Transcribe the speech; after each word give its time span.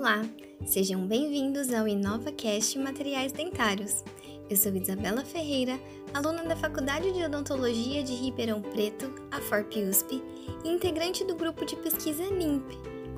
Olá, 0.00 0.24
sejam 0.64 1.06
bem-vindos 1.06 1.70
ao 1.74 1.86
InovaCast 1.86 2.78
Materiais 2.78 3.32
Dentários. 3.32 4.02
Eu 4.48 4.56
sou 4.56 4.74
Isabela 4.74 5.22
Ferreira, 5.26 5.78
aluna 6.14 6.42
da 6.42 6.56
Faculdade 6.56 7.12
de 7.12 7.22
Odontologia 7.22 8.02
de 8.02 8.14
Ribeirão 8.14 8.62
Preto, 8.62 9.12
a 9.30 9.38
FORP-USP, 9.42 10.22
e 10.64 10.68
integrante 10.70 11.22
do 11.22 11.34
grupo 11.34 11.66
de 11.66 11.76
pesquisa 11.76 12.22
NIMP, 12.30 12.64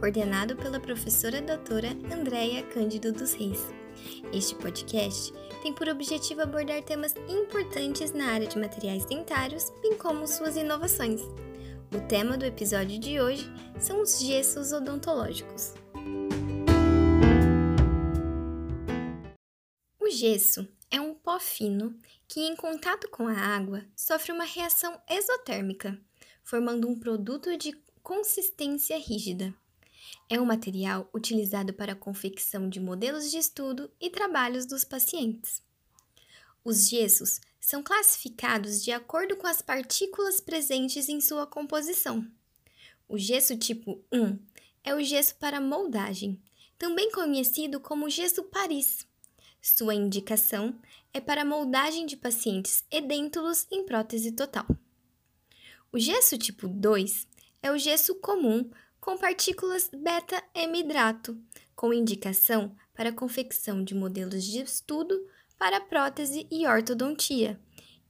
coordenado 0.00 0.57
pela 0.57 0.80
professora 0.80 1.41
doutora 1.41 1.91
Andréia 2.12 2.64
Cândido 2.64 3.12
dos 3.12 3.33
Reis. 3.33 3.64
Este 4.33 4.57
podcast 4.57 5.33
tem 5.62 5.73
por 5.73 5.89
objetivo 5.89 6.43
abordar 6.43 6.83
temas 6.83 7.14
importantes 7.29 8.12
na 8.12 8.27
área 8.33 8.49
de 8.49 8.59
materiais 8.59 9.05
dentários, 9.05 9.73
bem 9.83 9.96
como 9.96 10.27
suas 10.27 10.57
inovações. 10.57 11.21
O 11.95 12.01
tema 12.09 12.37
do 12.37 12.45
episódio 12.45 12.99
de 12.99 13.21
hoje 13.21 13.49
são 13.78 14.02
os 14.02 14.19
gessos 14.19 14.73
odontológicos. 14.73 15.80
Gesso 20.23 20.69
é 20.89 21.01
um 21.01 21.15
pó 21.15 21.41
fino 21.41 21.99
que, 22.29 22.43
em 22.43 22.55
contato 22.55 23.09
com 23.11 23.27
a 23.27 23.37
água, 23.37 23.85
sofre 23.97 24.31
uma 24.31 24.45
reação 24.45 24.97
exotérmica, 25.11 26.01
formando 26.45 26.89
um 26.89 26.97
produto 26.97 27.57
de 27.57 27.73
consistência 28.05 28.97
rígida. 28.97 29.53
É 30.31 30.41
um 30.41 30.45
material 30.45 31.11
utilizado 31.12 31.75
para 31.75 31.95
a 31.95 31.97
confecção 31.97 32.69
de 32.69 32.79
modelos 32.79 33.33
de 33.33 33.37
estudo 33.37 33.91
e 34.01 34.11
trabalhos 34.11 34.65
dos 34.65 34.85
pacientes. 34.85 35.61
Os 36.65 36.89
gessos 36.89 37.41
são 37.61 37.83
classificados 37.83 38.81
de 38.84 38.93
acordo 38.93 39.37
com 39.37 39.48
as 39.48 39.61
partículas 39.61 40.39
presentes 40.39 41.09
em 41.09 41.20
sua 41.20 41.48
composição. 41.48 42.25
O 43.09 43.19
gesso 43.19 43.57
tipo 43.59 44.01
1 44.12 44.39
é 44.84 44.95
o 44.95 45.03
gesso 45.03 45.34
para 45.34 45.61
moldagem, 45.61 46.41
também 46.79 47.11
conhecido 47.11 47.81
como 47.81 48.09
gesso 48.09 48.45
Paris. 48.45 49.05
Sua 49.62 49.94
indicação 49.94 50.74
é 51.14 51.20
para 51.20 51.44
moldagem 51.44 52.05
de 52.05 52.16
pacientes 52.16 52.84
edêntulos 52.91 53.64
em 53.70 53.84
prótese 53.84 54.32
total. 54.32 54.66
O 55.92 56.00
gesso 56.00 56.36
tipo 56.36 56.66
2 56.66 57.28
é 57.62 57.70
o 57.70 57.78
gesso 57.78 58.16
comum 58.16 58.68
com 59.00 59.16
partículas 59.16 59.88
beta-hemidrato, 59.94 61.40
com 61.77 61.94
indicação 61.94 62.74
para 62.92 63.12
confecção 63.12 63.84
de 63.84 63.94
modelos 63.94 64.42
de 64.42 64.60
estudo 64.60 65.28
para 65.56 65.80
prótese 65.80 66.44
e 66.50 66.66
ortodontia, 66.66 67.60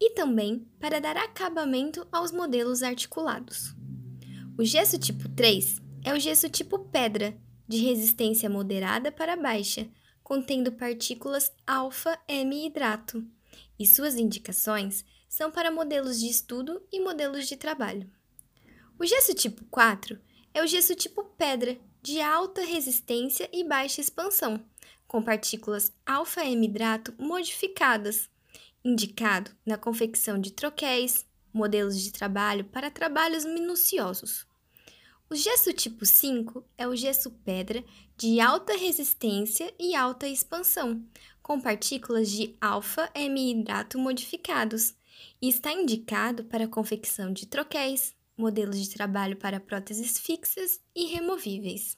e 0.01 0.15
também 0.15 0.67
para 0.81 1.03
dar 1.03 1.19
acabamento 1.19 2.09
aos 2.11 2.33
modelos 2.33 2.83
articulados. 2.83 3.75
O 4.57 4.65
gesso 4.65 4.99
tipo 4.99 5.29
3 5.29 5.83
é 6.03 6.15
o 6.15 6.19
gesso 6.19 6.49
tipo 6.49 6.79
pedra, 6.79 7.37
de 7.69 7.77
resistência 7.77 8.49
moderada 8.49 9.13
para 9.13 9.37
baixa, 9.37 9.89
contendo 10.23 10.73
partículas 10.73 11.53
alfa-M-hidrato, 11.67 13.27
e 13.79 13.87
suas 13.87 14.15
indicações 14.15 15.05
são 15.29 15.51
para 15.51 15.71
modelos 15.71 16.21
de 16.21 16.29
estudo 16.29 16.83
e 16.93 17.01
modelos 17.01 17.49
de 17.49 17.57
trabalho. 17.57 18.11
O 18.99 19.07
gesso 19.07 19.35
tipo 19.35 19.65
4 19.71 20.21
é 20.55 20.63
o 20.63 20.67
gesso 20.67 20.95
tipo 20.95 21.25
pedra, 21.25 21.77
de 22.03 22.21
alta 22.21 22.63
resistência 22.63 23.49
e 23.53 23.65
baixa 23.65 24.01
expansão, 24.01 24.65
com 25.07 25.23
partículas 25.23 25.93
alfa-emidrato 26.05 27.15
modificadas, 27.19 28.29
indicado 28.85 29.51
na 29.65 29.79
confecção 29.79 30.39
de 30.39 30.53
troquéis, 30.53 31.27
modelos 31.53 32.01
de 32.01 32.13
trabalho 32.13 32.65
para 32.65 32.91
trabalhos 32.91 33.45
minuciosos. 33.45 34.47
O 35.33 35.35
gesso 35.35 35.73
tipo 35.73 36.05
5 36.05 36.63
é 36.77 36.87
o 36.87 36.95
gesso 36.95 37.31
pedra 37.31 37.83
de 38.19 38.39
alta 38.39 38.77
resistência 38.77 39.73
e 39.81 39.97
alta 39.97 40.29
expansão, 40.29 41.03
com 41.43 41.59
partículas 41.59 42.31
de 42.31 42.55
alfa-emidrato 42.61 43.99
modificados, 43.99 44.95
e 45.41 45.49
está 45.49 45.73
indicado 45.73 46.45
para 46.45 46.67
a 46.67 46.69
confecção 46.69 47.33
de 47.33 47.47
troquéis, 47.47 48.15
modelos 48.37 48.79
de 48.79 48.91
trabalho 48.91 49.35
para 49.35 49.59
próteses 49.59 50.19
fixas 50.19 50.79
e 50.95 51.07
removíveis. 51.07 51.97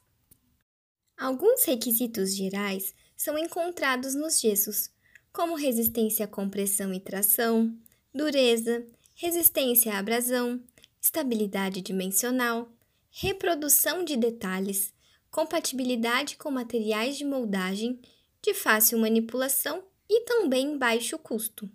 Alguns 1.19 1.65
requisitos 1.65 2.37
gerais 2.37 2.95
são 3.17 3.37
encontrados 3.37 4.15
nos 4.15 4.41
gessos, 4.41 4.91
como 5.33 5.57
resistência 5.57 6.25
à 6.27 6.29
compressão 6.29 6.95
e 6.95 7.01
tração, 7.01 7.77
dureza, 8.15 8.87
resistência 9.17 9.93
à 9.93 9.99
abrasão, 9.99 10.63
estabilidade 11.03 11.83
dimensional, 11.83 12.71
reprodução 13.17 14.05
de 14.05 14.17
detalhes, 14.17 14.93
compatibilidade 15.31 16.37
com 16.37 16.51
materiais 16.51 17.17
de 17.17 17.25
moldagem, 17.25 18.01
de 18.43 18.53
fácil 18.53 18.99
manipulação 18.99 19.85
e 20.11 20.23
também 20.23 20.77
baixo 20.77 21.17
custo. 21.17 21.71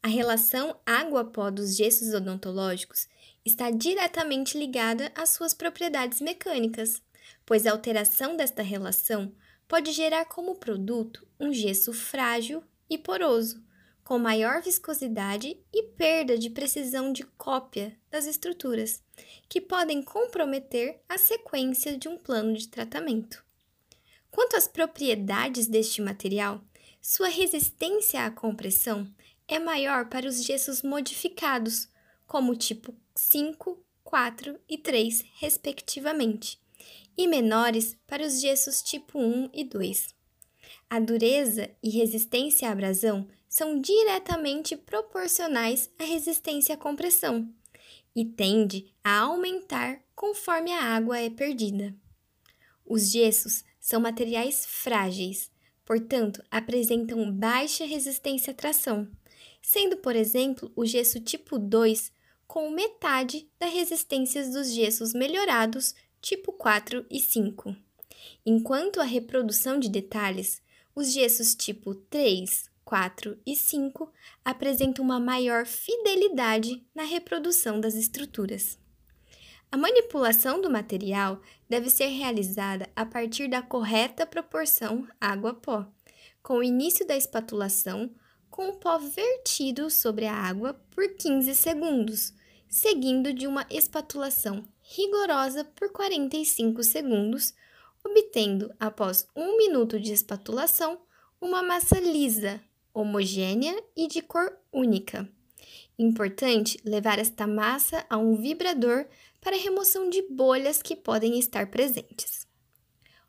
A 0.00 0.06
relação 0.06 0.78
água-pó 0.86 1.50
dos 1.50 1.76
gessos 1.76 2.14
odontológicos 2.14 3.08
está 3.44 3.72
diretamente 3.72 4.56
ligada 4.56 5.10
às 5.16 5.30
suas 5.30 5.52
propriedades 5.52 6.20
mecânicas, 6.20 7.02
pois 7.44 7.66
a 7.66 7.72
alteração 7.72 8.36
desta 8.36 8.62
relação 8.62 9.34
pode 9.66 9.90
gerar 9.90 10.26
como 10.26 10.60
produto 10.60 11.26
um 11.40 11.52
gesso 11.52 11.92
frágil 11.92 12.62
e 12.88 12.96
poroso, 12.96 13.60
com 14.06 14.20
maior 14.20 14.62
viscosidade 14.62 15.58
e 15.74 15.82
perda 15.82 16.38
de 16.38 16.48
precisão 16.48 17.12
de 17.12 17.24
cópia 17.24 17.98
das 18.08 18.24
estruturas, 18.24 19.02
que 19.48 19.60
podem 19.60 20.00
comprometer 20.00 21.00
a 21.08 21.18
sequência 21.18 21.98
de 21.98 22.08
um 22.08 22.16
plano 22.16 22.54
de 22.54 22.68
tratamento. 22.68 23.44
Quanto 24.30 24.54
às 24.54 24.68
propriedades 24.68 25.66
deste 25.66 26.00
material, 26.00 26.62
sua 27.02 27.26
resistência 27.26 28.24
à 28.24 28.30
compressão 28.30 29.12
é 29.48 29.58
maior 29.58 30.08
para 30.08 30.28
os 30.28 30.44
gessos 30.44 30.82
modificados, 30.82 31.88
como 32.28 32.54
tipo 32.54 32.94
5, 33.12 33.84
4 34.04 34.56
e 34.68 34.78
3, 34.78 35.24
respectivamente, 35.34 36.60
e 37.18 37.26
menores 37.26 37.98
para 38.06 38.24
os 38.24 38.40
gessos 38.40 38.82
tipo 38.82 39.18
1 39.18 39.50
e 39.52 39.64
2. 39.64 40.14
A 40.88 41.00
dureza 41.00 41.68
e 41.82 41.90
resistência 41.90 42.68
à 42.68 42.72
abrasão 42.72 43.26
são 43.56 43.80
diretamente 43.80 44.76
proporcionais 44.76 45.90
à 45.98 46.04
resistência 46.04 46.74
à 46.74 46.76
compressão 46.76 47.50
e 48.14 48.22
tende 48.22 48.92
a 49.02 49.20
aumentar 49.20 49.98
conforme 50.14 50.70
a 50.72 50.82
água 50.82 51.18
é 51.18 51.30
perdida. 51.30 51.94
Os 52.84 53.10
gessos 53.10 53.64
são 53.80 53.98
materiais 53.98 54.66
frágeis, 54.66 55.50
portanto, 55.86 56.44
apresentam 56.50 57.32
baixa 57.32 57.86
resistência 57.86 58.50
à 58.50 58.54
tração, 58.54 59.10
sendo, 59.62 59.96
por 59.96 60.14
exemplo, 60.14 60.70
o 60.76 60.84
gesso 60.84 61.18
tipo 61.18 61.58
2 61.58 62.12
com 62.46 62.70
metade 62.70 63.48
da 63.58 63.68
resistência 63.68 64.46
dos 64.50 64.70
gessos 64.70 65.14
melhorados 65.14 65.94
tipo 66.20 66.52
4 66.52 67.06
e 67.10 67.18
5. 67.18 67.74
Enquanto 68.44 69.00
a 69.00 69.04
reprodução 69.04 69.80
de 69.80 69.88
detalhes, 69.88 70.60
os 70.94 71.10
gessos 71.10 71.54
tipo 71.54 71.94
3, 71.94 72.75
4 72.86 73.36
e 73.44 73.56
5 73.56 74.12
apresentam 74.44 75.04
uma 75.04 75.18
maior 75.18 75.66
fidelidade 75.66 76.86
na 76.94 77.02
reprodução 77.02 77.80
das 77.80 77.94
estruturas. 77.94 78.78
A 79.72 79.76
manipulação 79.76 80.60
do 80.60 80.70
material 80.70 81.42
deve 81.68 81.90
ser 81.90 82.06
realizada 82.06 82.88
a 82.94 83.04
partir 83.04 83.48
da 83.48 83.60
correta 83.60 84.24
proporção 84.24 85.06
água-pó, 85.20 85.84
com 86.40 86.58
o 86.58 86.62
início 86.62 87.04
da 87.04 87.16
espatulação 87.16 88.14
com 88.48 88.68
o 88.68 88.76
pó 88.76 88.98
vertido 88.98 89.90
sobre 89.90 90.24
a 90.24 90.32
água 90.32 90.74
por 90.90 91.08
15 91.08 91.54
segundos, 91.56 92.32
seguindo 92.68 93.32
de 93.32 93.48
uma 93.48 93.66
espatulação 93.68 94.64
rigorosa 94.80 95.64
por 95.64 95.90
45 95.90 96.84
segundos, 96.84 97.52
obtendo, 98.04 98.72
após 98.78 99.26
um 99.34 99.56
minuto 99.58 99.98
de 99.98 100.12
espatulação, 100.12 101.00
uma 101.40 101.62
massa 101.62 101.98
lisa, 101.98 102.62
homogênea 102.96 103.76
e 103.94 104.08
de 104.08 104.22
cor 104.22 104.58
única. 104.72 105.28
Importante 105.98 106.80
levar 106.82 107.18
esta 107.18 107.46
massa 107.46 108.06
a 108.08 108.16
um 108.16 108.36
vibrador 108.36 109.06
para 109.38 109.56
remoção 109.56 110.08
de 110.08 110.22
bolhas 110.22 110.80
que 110.80 110.96
podem 110.96 111.38
estar 111.38 111.70
presentes. 111.70 112.46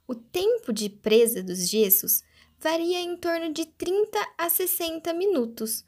O 0.07 0.15
tempo 0.15 0.71
de 0.71 0.89
presa 0.89 1.43
dos 1.43 1.67
gessos 1.69 2.23
varia 2.57 3.01
em 3.01 3.17
torno 3.17 3.51
de 3.51 3.65
30 3.65 4.17
a 4.37 4.49
60 4.49 5.13
minutos, 5.13 5.85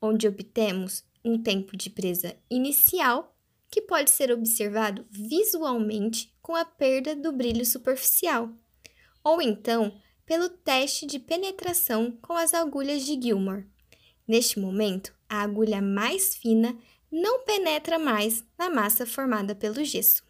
onde 0.00 0.28
obtemos 0.28 1.02
um 1.24 1.42
tempo 1.42 1.74
de 1.74 1.88
presa 1.88 2.36
inicial 2.50 3.34
que 3.70 3.80
pode 3.80 4.10
ser 4.10 4.30
observado 4.30 5.06
visualmente 5.10 6.34
com 6.42 6.54
a 6.54 6.66
perda 6.66 7.16
do 7.16 7.32
brilho 7.32 7.64
superficial, 7.64 8.50
ou 9.24 9.40
então 9.40 9.98
pelo 10.26 10.48
teste 10.48 11.06
de 11.06 11.18
penetração 11.18 12.16
com 12.22 12.34
as 12.34 12.54
agulhas 12.54 13.04
de 13.04 13.20
Gilmore. 13.20 13.66
Neste 14.26 14.58
momento, 14.58 15.14
a 15.28 15.42
agulha 15.42 15.82
mais 15.82 16.34
fina 16.34 16.76
não 17.10 17.44
penetra 17.44 17.98
mais 17.98 18.44
na 18.58 18.70
massa 18.70 19.04
formada 19.04 19.54
pelo 19.54 19.84
gesso. 19.84 20.22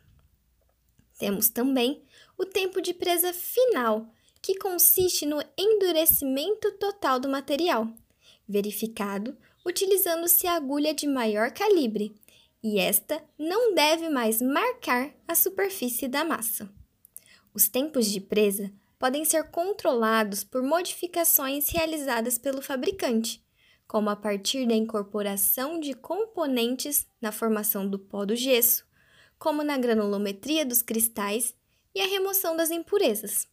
Temos 1.18 1.48
também 1.48 2.02
o 2.36 2.44
tempo 2.44 2.80
de 2.80 2.92
presa 2.92 3.32
final, 3.32 4.08
que 4.40 4.58
consiste 4.58 5.24
no 5.24 5.40
endurecimento 5.56 6.72
total 6.72 7.20
do 7.20 7.28
material, 7.28 7.86
verificado 8.48 9.36
utilizando-se 9.64 10.46
a 10.46 10.54
agulha 10.54 10.92
de 10.92 11.06
maior 11.06 11.52
calibre, 11.52 12.14
e 12.62 12.78
esta 12.78 13.22
não 13.38 13.74
deve 13.74 14.08
mais 14.08 14.40
marcar 14.40 15.12
a 15.26 15.34
superfície 15.34 16.08
da 16.08 16.24
massa. 16.24 16.70
Os 17.54 17.68
tempos 17.68 18.06
de 18.06 18.20
presa 18.20 18.72
podem 19.02 19.24
ser 19.24 19.50
controlados 19.50 20.44
por 20.44 20.62
modificações 20.62 21.68
realizadas 21.70 22.38
pelo 22.38 22.62
fabricante, 22.62 23.44
como 23.84 24.08
a 24.08 24.14
partir 24.14 24.64
da 24.64 24.76
incorporação 24.76 25.80
de 25.80 25.92
componentes 25.92 27.04
na 27.20 27.32
formação 27.32 27.84
do 27.84 27.98
pó 27.98 28.24
do 28.24 28.36
gesso, 28.36 28.86
como 29.40 29.64
na 29.64 29.76
granulometria 29.76 30.64
dos 30.64 30.82
cristais 30.82 31.52
e 31.92 32.00
a 32.00 32.06
remoção 32.06 32.56
das 32.56 32.70
impurezas. 32.70 33.48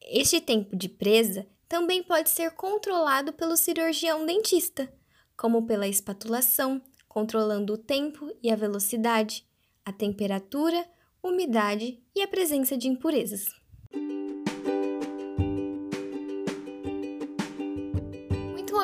Este 0.00 0.40
tempo 0.40 0.74
de 0.74 0.88
presa 0.88 1.46
também 1.68 2.02
pode 2.02 2.30
ser 2.30 2.52
controlado 2.52 3.34
pelo 3.34 3.58
cirurgião 3.58 4.24
dentista, 4.24 4.90
como 5.36 5.66
pela 5.66 5.88
espatulação, 5.88 6.80
controlando 7.06 7.74
o 7.74 7.78
tempo 7.78 8.34
e 8.42 8.50
a 8.50 8.56
velocidade, 8.56 9.46
a 9.84 9.92
temperatura, 9.92 10.88
umidade 11.22 12.02
e 12.14 12.22
a 12.22 12.26
presença 12.26 12.78
de 12.78 12.88
impurezas. 12.88 13.59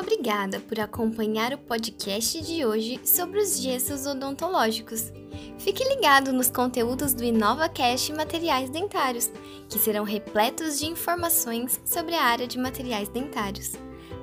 Obrigada 0.07 0.61
por 0.61 0.79
acompanhar 0.79 1.53
o 1.53 1.57
podcast 1.57 2.41
de 2.41 2.65
hoje 2.65 2.97
sobre 3.03 3.41
os 3.41 3.59
gessos 3.59 4.05
odontológicos. 4.05 5.11
Fique 5.59 5.83
ligado 5.83 6.31
nos 6.31 6.49
conteúdos 6.49 7.13
do 7.13 7.25
InovaCast 7.25 8.13
Materiais 8.13 8.69
Dentários, 8.69 9.29
que 9.67 9.77
serão 9.77 10.05
repletos 10.05 10.79
de 10.79 10.85
informações 10.85 11.81
sobre 11.83 12.15
a 12.15 12.23
área 12.23 12.47
de 12.47 12.57
materiais 12.57 13.09
dentários. 13.09 13.73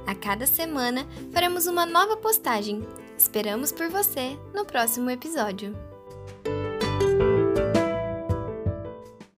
A 0.06 0.14
cada 0.14 0.46
semana 0.46 1.06
faremos 1.32 1.66
uma 1.66 1.84
nova 1.84 2.16
postagem. 2.16 2.82
Esperamos 3.18 3.70
por 3.70 3.90
você 3.90 4.38
no 4.54 4.64
próximo 4.64 5.10
episódio. 5.10 5.93